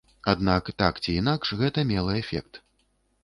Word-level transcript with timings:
Аднак, 0.31 0.69
так 0.83 1.01
ці 1.03 1.11
інакш, 1.21 1.51
гэта 1.61 1.83
мела 1.91 2.15
эфект. 2.21 2.61